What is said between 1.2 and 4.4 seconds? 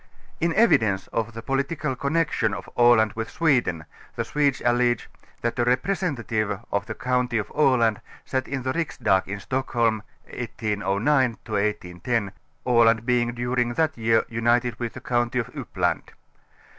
the political connection of Aland with Sweden the